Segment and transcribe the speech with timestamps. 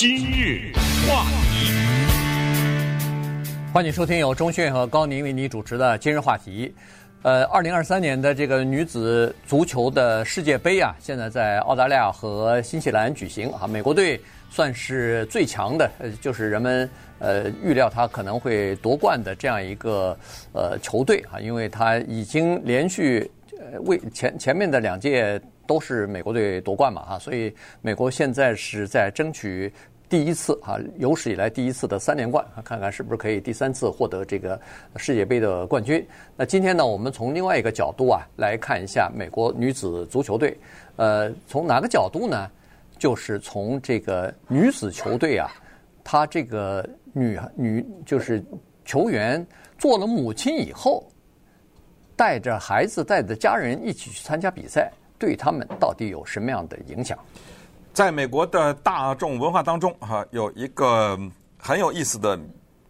[0.00, 0.72] 今日
[1.06, 1.74] 话题，
[3.70, 6.74] 欢迎收听由钟迅和高宁为你主持的今日话题。
[7.20, 13.66] 呃，二零二三年的这个女子足球的世界杯啊，现在在澳大利亚和新西兰举行啊。
[13.66, 14.18] 美国队
[14.48, 16.88] 算是最强的，呃，就是人们
[17.18, 20.16] 呃预料他可能会夺冠的这样一个
[20.54, 29.70] 呃球队啊，因为他已经连续呃为前前面的两届都是美国队夺冠嘛啊，所以美国现在是在争取。
[30.10, 34.60] 第一次啊，有史以来第一次的三连冠，看看是不是可以第三次获得这个
[34.96, 36.04] 世界杯的冠军。
[36.36, 40.58] 那今天呢，我们从另外一个角度啊来看一下美国女子足球队。
[40.96, 42.50] 呃，从哪个角度呢？
[42.98, 45.48] 就是从这个女子球队啊，
[46.02, 48.44] 她这个女女就是
[48.84, 49.46] 球员
[49.78, 51.08] 做了母亲以后，
[52.16, 57.16] 带着孩子、带着家人一起去参加比赛，对他们到底有什么样的影响？
[57.92, 61.18] 在美国的大众文化当中，哈，有一个
[61.58, 62.38] 很有意思的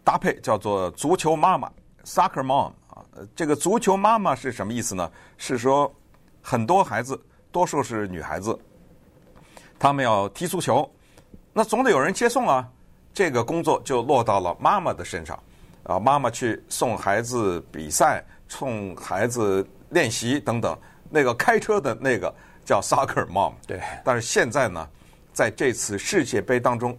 [0.03, 1.69] 搭配，叫做“足球妈妈
[2.05, 3.03] ”（soccer mom） 啊。
[3.35, 5.11] 这个“足球妈妈”是什么意思呢？
[5.37, 5.91] 是说
[6.41, 7.19] 很多孩子，
[7.51, 8.57] 多数是女孩子，
[9.79, 10.87] 他们要踢足球，
[11.51, 12.67] 那总得有人接送啊。
[13.11, 15.37] 这个工作就落到了妈妈的身上
[15.83, 20.77] 啊，妈妈去送孩子比赛、送孩子练习等等。
[21.09, 22.31] 那个开车的那个。
[22.63, 24.87] 叫 soccer mom，对，但是现在呢，
[25.33, 26.97] 在这次世界杯当中，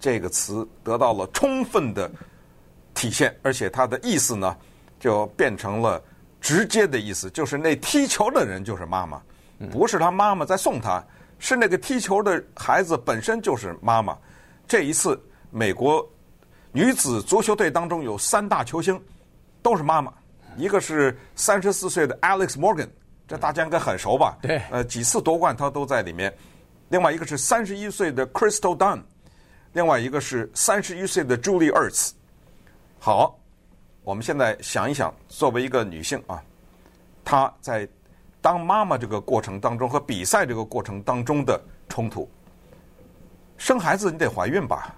[0.00, 2.10] 这个词得到了充分的
[2.94, 4.56] 体现，而且它的意思呢，
[4.98, 6.02] 就变成了
[6.40, 9.20] 直接的意思，就是那踢球的人就是妈妈，
[9.70, 11.04] 不是他妈妈在送他，
[11.38, 14.16] 是那个踢球的孩子本身就是妈妈。
[14.66, 16.06] 这一次，美国
[16.72, 19.00] 女子足球队当中有三大球星
[19.62, 20.12] 都是妈妈，
[20.56, 22.88] 一个是三十四岁的 Alex Morgan。
[23.28, 24.38] 这大家应该很熟吧？
[24.40, 26.32] 对，呃，几次夺冠他都在里面。
[26.88, 29.02] 另外一个是三十一岁的 Crystal Dunn，
[29.72, 32.12] 另外一个是三十一岁的 Julie Ertz。
[32.98, 33.38] 好，
[34.02, 36.42] 我们现在想一想，作为一个女性啊，
[37.24, 37.88] 她在
[38.40, 42.28] 当妈妈这个过程当中和比赛这个过程当中的冲突。
[43.56, 44.94] 生孩子你得怀孕吧？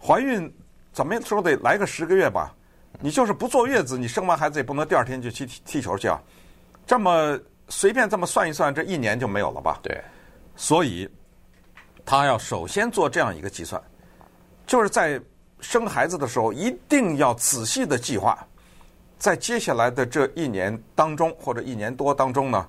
[0.00, 0.52] 怀孕
[0.92, 2.54] 怎么说得来个十个月吧？
[3.00, 6.20] 你就是不坐月子，你生完孩子也不能第二天就去踢踢球去啊？
[6.86, 7.38] 这么。
[7.70, 9.78] 随便这么算一算，这一年就没有了吧？
[9.82, 10.02] 对，
[10.56, 11.06] 所以
[12.10, 13.78] 他要首先做这样一个计算，
[14.66, 15.20] 就是在
[15.60, 18.46] 生孩子的时候一定要仔细的计划，
[19.18, 22.66] 在接下来的这一年当中或者一年多当中呢，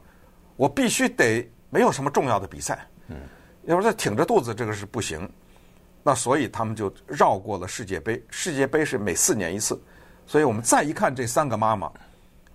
[0.58, 3.16] 我必须得没有什么重要的比赛，嗯，
[3.64, 5.26] 要不然挺着肚子这个是不行。
[6.04, 9.82] 那所以他们就绕过了世界杯，世界杯是每四年一次，
[10.28, 11.90] 所以我们再一看这三个妈妈，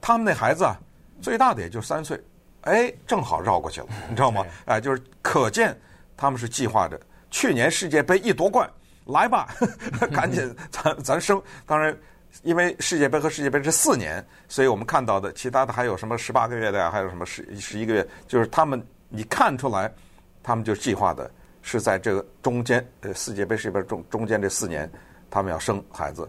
[0.02, 0.76] 他们那孩子啊，
[1.22, 2.22] 最大的也就三岁。
[2.62, 4.44] 哎，正好绕过去了，你知道吗？
[4.66, 5.74] 哎，就是可见
[6.16, 6.98] 他们是计划着，
[7.30, 8.69] 去年世界杯一夺冠，
[9.06, 9.48] 来吧，
[10.12, 11.42] 赶紧咱咱生。
[11.66, 11.97] 当然，
[12.42, 19.92] 因为世界杯和世界杯是四年，所以我们看到的其他的还有什么十八个月的呀，还有什么十十一个月，就是他们你看出来，
[20.42, 21.30] 他们就计划的
[21.62, 24.91] 是在这个中间，呃，世界杯世界杯中中间这四年，
[25.31, 26.28] 他们要生孩子。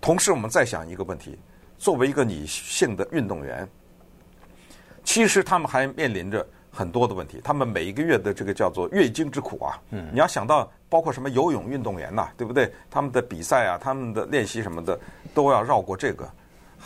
[0.00, 1.38] 同时，我们再想一个问题：
[1.76, 3.68] 作为一个女性的运动员。
[5.04, 6.46] 其实他们还面临着
[6.78, 12.72] 很多的问题，他们每一个月的这个叫做月经之苦啊，嗯，你要想到包括什么游泳运动员呐，对不对？
[12.88, 14.96] 他们的比赛啊，他们的练习什么的
[15.34, 16.30] 都要绕过这个，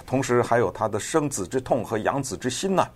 [0.06, 2.88] 同时还有他的生子之痛和养子之心呐，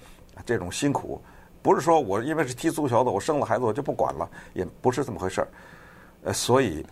[0.46, 1.20] 这种辛苦，
[1.60, 5.48] 不是说我因为是踢足球的，我生了孩子我就不管了，也不是这么回事儿。
[6.24, 6.82] 呃，所以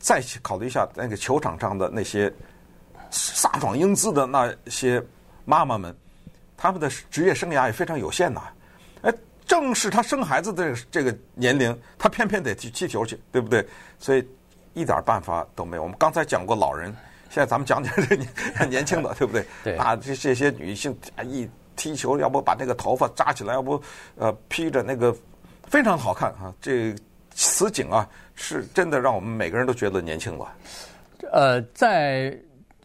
[0.00, 2.28] 再去考虑一下那个球场上的那些
[3.12, 5.00] 飒爽英姿的那些
[5.44, 5.94] 妈妈们。
[6.56, 8.52] 他们的职业生涯也非常有限呐，哎，
[9.46, 13.66] 正是他生孩子的这个年龄，他偏偏得去踢球去，对不对？
[13.98, 14.26] 所以
[14.74, 15.82] 一点办法都没有。
[15.82, 16.94] 我们刚才讲过老人，
[17.28, 18.28] 现在咱们讲讲这年
[18.70, 19.46] 年轻的，对不对？
[19.64, 19.76] 对。
[19.76, 23.82] 啊，这这些女性一踢球，要不把那个头发扎起来，要不
[24.16, 25.14] 呃披着那个，
[25.64, 26.54] 非常好看啊。
[26.60, 26.94] 这
[27.34, 30.52] 此景啊，是真的让我们每个人都觉得年轻了。
[31.32, 32.36] 呃，在。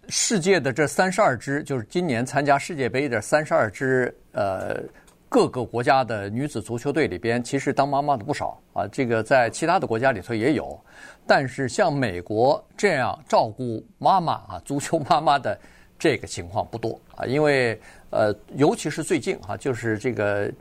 [0.10, 4.82] 世界的这三十二支，就是今年参加世界杯的三十二支，呃，
[5.30, 8.88] 各个国家的女子足球队里边，其实当妈妈的不少啊。
[8.88, 10.80] 这个在其他的国家里头也有，
[11.26, 15.60] 但是像美国这样照顾妈妈啊，足球妈妈的
[16.00, 17.26] 这个情况不多啊。
[17.26, 17.80] 因为
[18.10, 20.52] 呃，尤其是最近啊，就是这个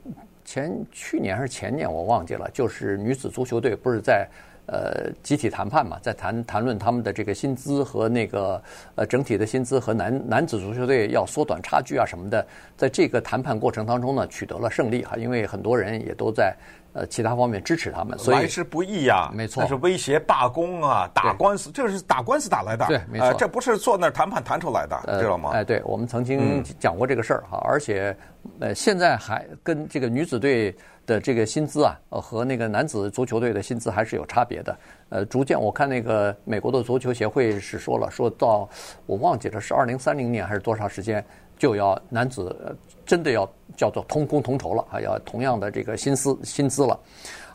[0.45, 4.29] 前去年还是前年我忘记了，就是女子足球队不是在。
[4.67, 8.61] 呃，集体谈判嘛，在谈谈论他们的这个薪资和那个
[8.97, 12.45] 呃整体的薪资和男男子足球队要缩短差距啊什么的，
[12.77, 16.53] 在这个谈判过程当中呢，取得了胜利哈，因为很多人也都在
[16.97, 18.19] 呃其他方面支持他们。
[18.19, 22.87] 所以来之不易呀，没错，那是威胁罢工啊，打官司，这是打官司打来的。
[22.87, 25.51] 对，没错，这不是坐那儿谈判谈出来的，知道吗？
[25.53, 28.17] 哎，对，我们曾经讲过这个事儿哈，而且
[28.61, 34.77] 呃，现在还跟这个女子队的这个薪资啊，和那个男子足球队的薪资还是有差别的。
[35.09, 38.69] 呃，逐渐我看那个美国的足球协会是说了，说到
[39.05, 41.25] 我忘记了是二零三零年还是多长时间，
[41.59, 46.99] 就要男子真的要叫做同工同酬了，还要同样的这个薪资薪资了。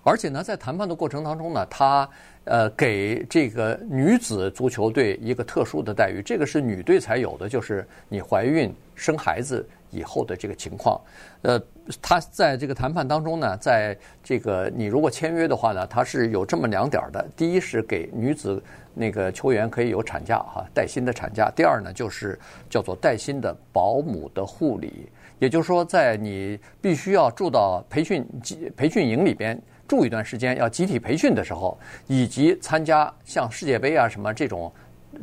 [0.04, 2.10] 而且呢，在谈判的过程当中呢，他
[2.46, 11.00] 呃给这个女子足球队一个特殊的待遇，这个是女队才有的，就是你怀孕生孩子以后的这个情况，
[11.44, 11.62] 呃。
[12.00, 17.28] 他在这个谈判当中呢，在这个你如果签约的话呢，他是有这么两点的。
[17.36, 21.52] 第一是给女子那个球员可以有产假哈，带薪的产假。
[21.54, 22.40] 第二呢，就是
[22.70, 25.10] 叫做带薪的保姆的护理，
[25.40, 31.78] 也就是说，在你必须要住到培训集培训营里边住一段时间，要集体培训的时候，
[32.08, 34.72] 以及参加像世界杯啊什么这种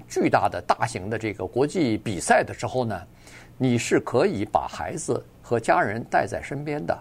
[0.08, 3.00] 巨大的大型的这个国际比赛的时候呢，
[3.58, 5.22] 你是可以把孩子。
[5.40, 6.94] 和家人带在身边的，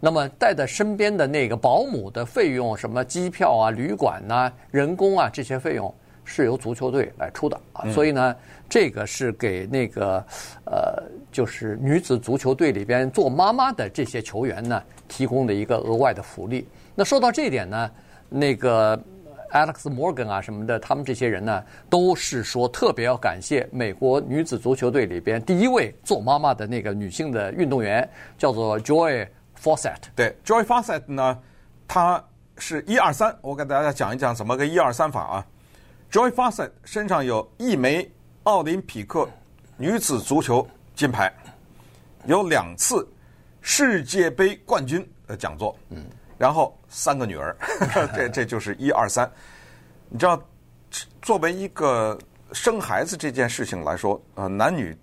[0.00, 7.88] 那么带在身边的那个保姆的费用，什么机票啊、旅馆呐、啊、人工啊这些费用是由足球队来出的啊。
[7.92, 8.34] 所以呢，
[8.68, 10.26] 这个是给那个
[10.64, 16.66] 呃，就是女子足球队里边做妈妈的这些球员呢提供的一个额外的福利。
[16.96, 17.90] 那说到这一点呢，
[18.28, 19.00] 那个。
[19.54, 29.28] Alex Morgan 啊什么的，他们这些人呢，都是说特别要感谢美国女子足球队里边第一位做妈妈的那个女性的运动员，叫做 Joy
[29.62, 29.98] Fawcett。
[30.16, 31.38] 对，Joy Fawcett 呢，
[31.86, 32.22] 她
[32.58, 35.46] 是一二三，我给大家讲一讲怎么个一二三法啊。
[36.10, 38.10] Joy Fawcett 身上有一枚
[38.42, 39.28] 奥林匹克
[39.76, 40.66] 女子足球
[40.96, 41.32] 金牌，
[42.26, 43.08] 有两次
[43.60, 45.76] 世界杯冠军的讲座。
[45.90, 46.04] 嗯。
[46.44, 47.56] 然后三个女儿，
[48.14, 49.26] 这这就是一二三。
[50.10, 50.38] 你知道，
[51.22, 52.18] 作为一个
[52.52, 54.94] 生孩子这件事情来说，呃，男女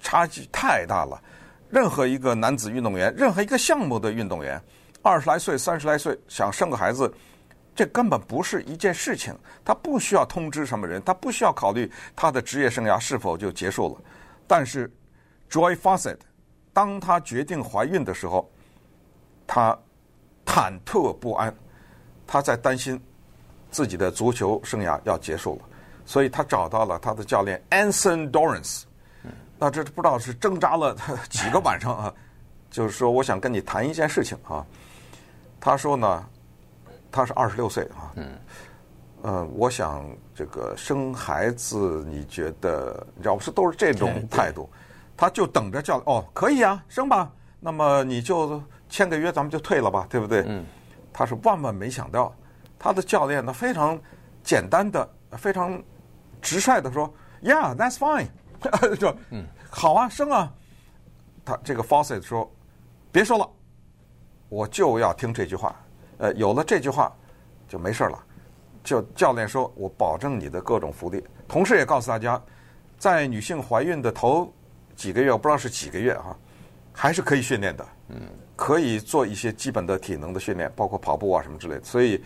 [0.00, 1.22] 差距太大了。
[1.68, 4.60] 任何一个男子运动员，任何一个项目的运动员，
[5.00, 7.14] 二十来岁、三十来岁想生个孩子，
[7.72, 9.32] 这根本不是一件事情。
[9.64, 14.02] 他不需要通知什么人，他不需要考虑他的职业生涯是否就结束了。
[14.44, 14.92] 但是
[15.48, 16.18] ，Joy Fawcett，
[16.72, 18.50] 当他决定怀孕的时候，
[19.46, 19.78] 她。
[20.50, 21.54] 忐忑不安，
[22.26, 23.00] 他在担心
[23.70, 25.62] 自己的足球生涯要结束了，
[26.04, 28.82] 所以他找到了他的教练 Anson Dorrance。
[29.60, 30.96] 那这不知道是挣扎了
[31.30, 32.12] 几个晚上啊，
[32.68, 34.66] 就是说我想跟你谈一件事情啊。
[35.60, 36.26] 他说呢，
[37.12, 38.38] 他是二十六岁啊，嗯，
[39.22, 40.04] 呃，我想
[40.34, 44.68] 这个生孩子，你觉得，你知道不是都是这种态度，
[45.16, 47.30] 他就等着教哦，可以啊，生吧，
[47.60, 48.60] 那么你就。
[48.90, 50.44] 签个约，咱们就退了吧，对不对？
[50.46, 50.66] 嗯，
[51.12, 52.34] 他是万万没想到，
[52.78, 53.98] 他的教练呢非常
[54.42, 55.08] 简单的、
[55.38, 55.82] 非常
[56.42, 57.10] 直率的说
[57.42, 58.26] ：“Yeah, that's fine。
[58.98, 60.52] ”就：“嗯，好啊，生啊。”
[61.42, 62.50] 他这个 Fawcett 说
[63.10, 63.48] ：“别说了，
[64.48, 65.74] 我就要听这句话。
[66.18, 67.10] 呃，有了这句话
[67.66, 68.18] 就没事了。
[68.82, 72.42] 就教练说我保证你的各种福利，同时也告诉大家，
[72.98, 74.52] 在女性怀孕的头
[74.96, 76.36] 几个月，我不知道是几个月哈、啊，
[76.92, 77.86] 还是可以训练的。
[78.10, 78.22] 嗯。”
[78.60, 81.80] 可以做一些基本的体能的训练，包括跑步啊什么之类的。
[81.82, 82.22] 所以，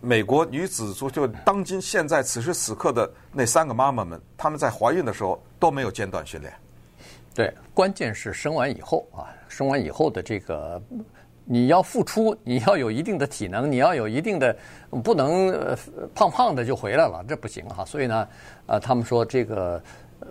[0.00, 6.54] 美国女子足球当今现在此时此刻的那三个妈妈们，她们在怀孕的时候都没有间断训练。
[7.34, 10.80] 对，关键是生完以后啊，生完以后的这个
[11.44, 14.56] 你要付出，你要有一定的体能，你要有一定的，
[15.02, 15.76] 不能
[16.14, 17.84] 胖胖的就回来了，这不行哈。
[17.84, 18.28] 所以呢，
[18.66, 19.82] 呃，他们说这个。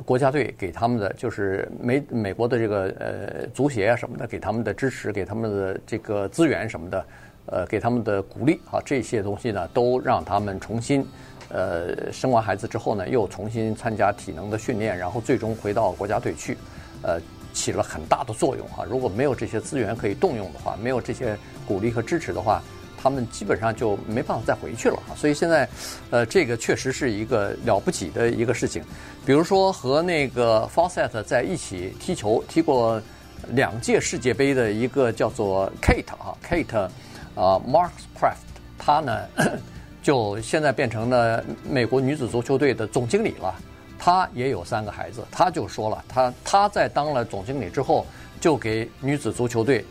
[0.06, 7.06] 国家队给他们的就是美美国的这个呃足协啊什么的，给他们的支持，给他们的这个资源什么的，
[7.48, 11.06] 呃，给他们的鼓励啊，这些东西呢，都让他们重新
[11.50, 16.58] 呃生完孩子之后呢，又重新参加体能的训练，然后最终回到国家队去，
[17.02, 17.20] 呃，
[17.52, 18.86] 起了很大的作用哈。
[18.88, 22.62] 如果没有这些资源可以动用的话，没有这些鼓励和支持的话。
[23.02, 25.70] 他们基本上就没办法再回去了啊，所以现在，
[26.10, 28.84] 呃，这个确实是一个了不起的一个事情。
[29.26, 33.02] 比如说和那个 Fawcett 在一起踢球，踢过
[33.48, 36.90] 两届世界杯的一个叫做 Kate 啊，Kate
[37.36, 38.36] 啊 Markcraft，
[38.78, 39.26] 她呢
[40.04, 43.56] 就现在变成了美国女子足球队的总经理了。
[43.98, 48.06] 她也有三个孩子，她就说了，她她在当了总经理之后，
[48.42, 49.86] 就给女子足球队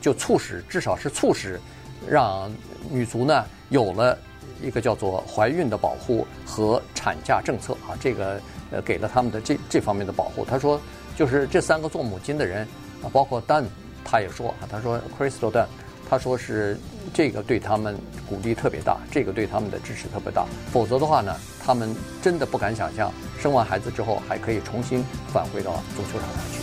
[0.00, 1.60] 就促使，至少是促使。
[2.08, 2.50] 让
[2.90, 4.18] 女足呢有了
[4.62, 10.44] 一个叫做怀孕的保护和产假政策啊，这个呃给了他们的这这方面的保护。
[10.44, 10.80] 他说，
[11.16, 12.66] 就是这三个做母亲的人
[13.02, 13.64] 啊，包括 Dunn，
[14.04, 15.66] 他也说啊，他说 Crystal 丹
[16.08, 16.78] 他说是
[17.12, 20.44] 这个对他们鼓励特别大，这个对他们的支持特别大。
[20.70, 21.34] 否则的话呢，
[21.64, 26.60] 他们真的不敢想象生完孩子之后还可以重新返回到足球场上去。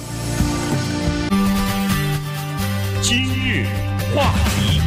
[3.01, 3.65] 今日
[4.15, 4.79] 话题，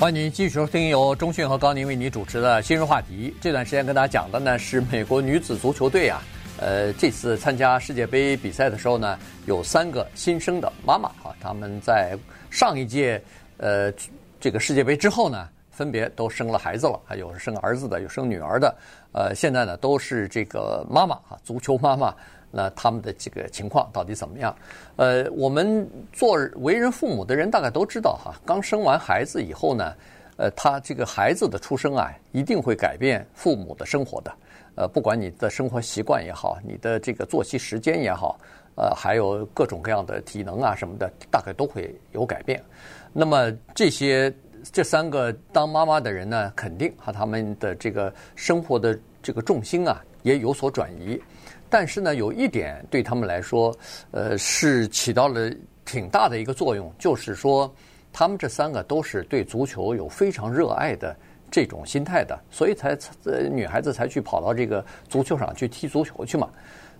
[0.00, 3.34] 欢迎您继续收听由中讯和高宁为你主持的《今日话题》。
[3.42, 6.22] 这段时间跟大家讲的呢是美国女子足球队啊，
[6.60, 12.16] 呃，这次参加世界杯比赛的时候呢，有三个新生的妈妈啊，他们在
[12.48, 13.20] 上一届。
[13.56, 13.92] 呃，
[14.38, 18.72] 这个世界杯之后呢，分别都生了孩子了，还有生儿子的，有生女儿的。
[19.10, 22.14] 呃，现在呢都是这个妈妈啊，足球妈妈。
[22.50, 24.54] 那他们的这个情况到底怎么样？
[24.96, 29.94] 呃，我们做为人父母的人大概都知道哈，刚生完孩子以后呢，
[30.36, 34.32] 呃，他这个孩子的出生啊，一定会改变父母的生活的。
[34.76, 38.38] 呃，不管你的生活习惯也好，你的这个作息时间也好，
[38.76, 42.62] 呃，还有各种各样的体能啊什么的，大概都会有改变。
[43.12, 44.32] 那么这些
[44.70, 51.20] 这三个当妈妈的人呢，肯定和他们的这个生活的这个重心啊也有所转移。
[51.70, 53.76] 但是呢，有一点对他们来说，
[54.10, 55.50] 呃，是起到了
[55.84, 57.72] 挺大的一个作用，就是说
[58.12, 61.16] 他们这三个都是对足球有非常热爱的
[61.50, 66.48] 这种心态的，所以才呃女孩子才去跑到这个足球场去踢足球去嘛。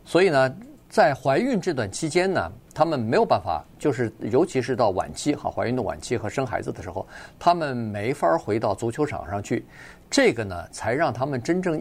[0.04, 0.56] 所以呢。
[0.90, 7.06] 在怀孕这段期间呢，他们没有办法，就是尤其是到晚期哈，怀孕的晚期和生孩子的时候，
[7.38, 9.66] 他们没法回到足球场上去。
[10.08, 11.78] 这个呢，才让他们真正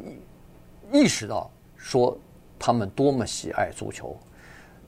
[0.91, 2.17] 意识到说
[2.59, 4.15] 他们多么喜爱足球。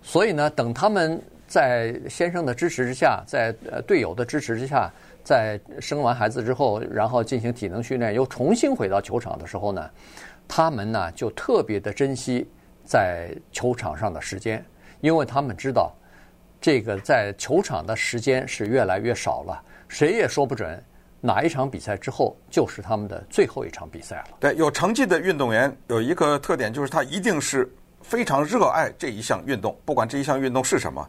[0.01, 3.51] 所以呢，等他们在先生的支持之下，在
[3.85, 4.91] 队友的支持之下，
[5.23, 9.89] 在生完孩子之后，然后进行体能训练，又重新回到球场的时候呢，
[10.47, 12.47] 他们呢就特别的珍惜。
[12.85, 14.65] 在球场上的时间，
[14.99, 15.93] 因为他们知道，
[16.59, 20.83] 这个在球场的时间是越来越少了，谁也说不准
[21.21, 24.37] 哪一场比赛之后就是他们的最后一场比赛了。
[24.39, 27.71] 对，有成绩的运动员有一个特点，就是他一定是
[28.01, 31.07] 非常热爱这一项运动，不管这一项运动是什么。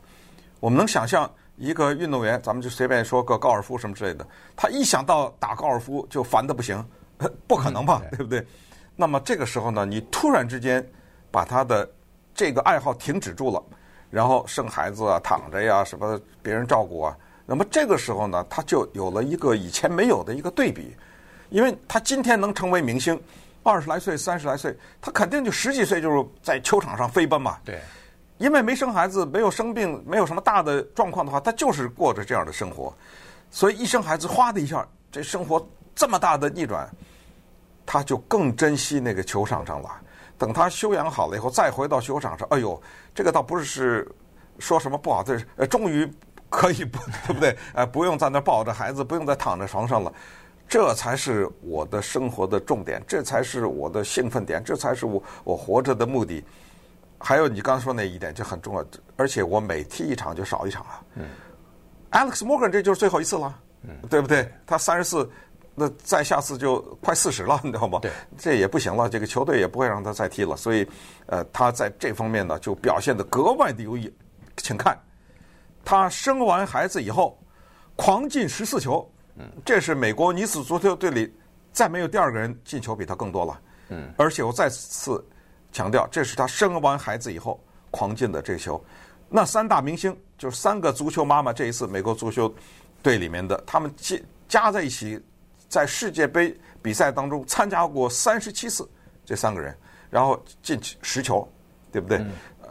[0.60, 4.26] 我们能想象一个运动员，咱们就随便说个高尔夫什么之类的，
[4.56, 6.84] 他一想到打高尔夫就烦得不行，
[7.46, 8.02] 不可能吧？
[8.12, 8.46] 对不对？
[8.96, 10.86] 那么这个时候呢，你突然之间。
[11.32, 11.88] 把他的
[12.34, 13.62] 这个爱好停止住了，
[14.10, 17.16] 然后生孩子啊，躺着呀，什么别人照顾啊，
[17.46, 20.94] 那么这个时候呢，他就有了一个以前没有的一个对比，
[21.48, 23.20] 因为他今天能成为明星，
[23.62, 27.58] 二十来岁、三十来岁，他肯定就十几岁就是在球场上飞奔嘛。
[27.64, 27.80] 对，
[28.38, 32.94] 因为没生孩子，没有生病，没有什么大的状况的话，他就是过着这样的生活，
[33.50, 36.88] 所以一生孩子，哗的一下，这生活这么大的逆转，
[37.84, 39.90] 他就更珍惜那个球场上了。
[40.38, 42.80] 等他休养好了以后，再回到球场上，哎呦，
[43.14, 44.08] 这个倒不是
[44.58, 46.10] 说什么不好的，呃，终于
[46.50, 47.56] 可以不， 对不对？
[47.72, 50.12] 哎，不用在那抱着孩子，不用再躺在床上了，
[50.68, 56.44] 这才是我的生活的重点，这才是我的兴奋点，这才是我我活着的目的。
[57.18, 58.84] 还有你刚说那一点就很重要，
[59.16, 61.02] 而且我每踢一场就少一场啊。
[61.14, 61.24] 嗯
[62.10, 64.52] ，Alex Morgan 这就是最后一次了，嗯，对不对？
[64.66, 65.30] 他三十四。
[65.72, 68.00] 那再下次就快四十了，你知道吗？
[68.02, 70.54] 对，这也不行了，这个球队也不会让他再踢了。
[70.54, 70.86] 所以，
[71.26, 74.12] 呃，他在这方面呢就表现得格外的优异。
[74.58, 74.98] 请看，
[75.84, 77.38] 他生完孩子以后，
[77.96, 79.08] 狂进十四球，
[79.64, 81.32] 这是美国女子足球队里
[81.72, 85.24] 再没有第二个人进球比他更多了，嗯，而且我再次
[85.72, 88.82] 强调，这是他生完孩子以后狂进的这球。
[89.28, 92.52] 那三大明星就是三个足球妈妈，这一次美国足球
[93.02, 94.16] 队里面的，他们加
[94.48, 95.22] 加在一起。
[95.68, 98.90] 在世界杯比赛当中参加过三十七次，
[99.24, 99.72] 这三个人，
[100.10, 101.48] 然后进十球，
[101.92, 102.20] 对不对？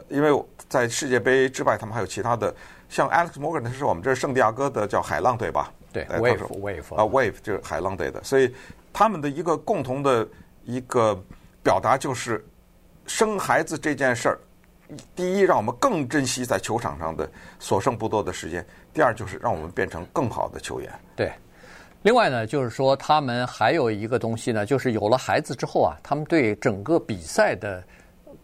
[0.10, 2.54] 因为在世界杯之外，他们还有其他的，
[2.90, 5.72] 像 Alex Morgan，他是我们这圣地亚哥的叫海浪队吧？
[5.92, 8.54] 对，Wave Wave 啊，Wave 就是海浪队的，所以
[8.94, 10.28] 他们的一个共同的
[10.64, 11.20] 一个
[11.64, 12.46] 表达就是，
[13.08, 14.40] 生孩子这件事儿，
[15.16, 20.92] 第一让我们更珍惜在球场上的所剩不多的时间，第二就是让我们变成更好的球员。
[21.16, 21.32] 对。
[22.04, 27.84] 另外呢，就是说他们还有一个东西呢，就是有了孩子之后啊，他们对整个比赛的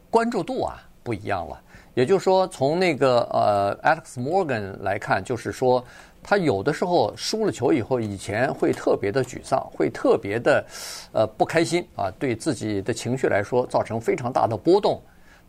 [0.09, 1.61] 关注度啊不一样了。
[1.93, 5.81] 也就是说，从那个呃 Alex Morgan 来看，就是说
[6.21, 10.65] 他有的时候输了球以后，以前会特别的沮丧，会特别的
[11.13, 15.01] 呃不开心啊，对自己的情绪来说造成非常大的波动。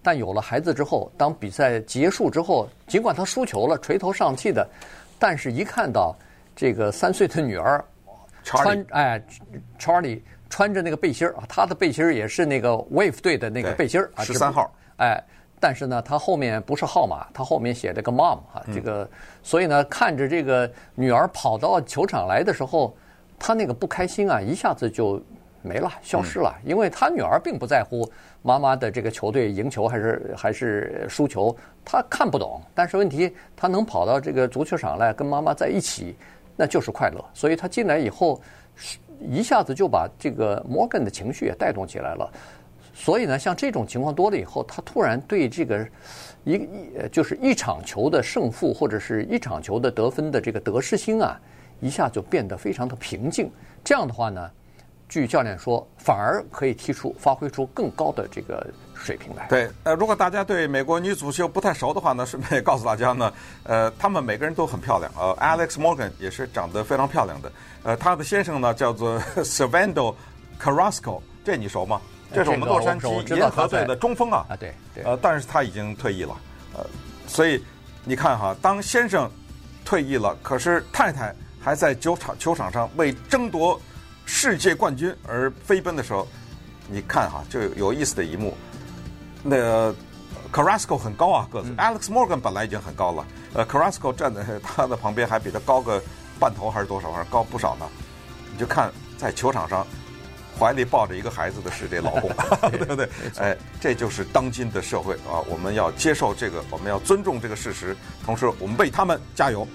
[0.02, 4.64] 但有了孩子之后，当比赛结束之后，尽管他输球了，垂头丧气的，
[5.18, 6.14] 但是一看到
[6.54, 7.84] 这个三岁的女儿。
[8.44, 9.20] 穿哎
[9.80, 14.72] ，Charlie 穿着那个背心儿啊，他的背心儿也是那个 Wave 队的那个背心儿啊，十三号。
[14.98, 15.20] 哎，
[15.66, 19.10] 但是呢，他后面不是号码，他后面写了个 mom 哈，这个，
[19.42, 22.96] 所以呢，看着这个女儿跑到球场来的时候，
[23.36, 25.20] 他那个不开心啊，一下子就
[25.62, 28.08] 没了，消失了，因为他女儿并不在乎
[28.42, 31.52] 妈妈的这个球队赢球还是还是输球，
[31.84, 32.62] 他看不懂。
[32.72, 36.14] 但是问题，他能跑到这个足球场来跟妈妈在一起，
[36.54, 37.24] 那就是快乐。
[37.34, 38.40] 所以他进来以后，
[39.20, 42.30] 一下子就把这个 Morgan 的情绪也带动起来了。
[42.98, 45.86] 所以呢，像这种情况多了以后，他突然对这个
[46.44, 51.38] 一一就是一场球的胜负或者是一场球的得分的这个得失心啊，
[51.80, 53.50] 一下就变得非常的平静。
[53.84, 54.50] 这样的话呢，
[55.10, 59.46] 据教练说，反而可以踢出发挥出更高的这个水平来。
[59.46, 63.32] 对，呃，如果大家对美国女足球不太熟的话呢，顺便告诉大家呢，
[63.64, 65.12] 呃，他们每个人都很漂亮。
[65.18, 67.52] 呃，Alex Morgan 也是长得非常漂亮的。
[67.82, 70.14] 呃，他的先生呢叫做 Servando
[70.58, 72.00] Carrasco，这你熟吗？
[72.36, 76.36] 这是我们洛杉矶银河队的中锋啊，啊对，对，呃，但是他已经退役了，
[76.74, 76.84] 呃，
[77.26, 77.64] 所以
[78.04, 79.30] 你看哈，当先生
[79.86, 83.80] 退役了，可是太太还在球场球场上为争夺
[84.26, 86.28] 世界冠军而飞奔的时候，
[86.90, 88.54] 你看哈，就有意思的一幕，
[89.42, 89.94] 那个
[90.52, 96.02] Carrasco 很高啊个子，嗯，Alex Morgan 本来已经很高了，呃，Carrasco 站在 他的旁边还比他高个
[96.38, 97.88] 半头还是多少，还是高不少呢，
[98.52, 99.86] 你就看在球场上。
[100.58, 102.30] 怀里抱着一个孩子的是这老公，
[102.70, 103.08] 对不对？
[103.38, 105.44] 哎，这就是当今的社会啊！
[105.48, 109.66] 我们要接受这个，我们要尊重这个事实，同时我们为他们加油。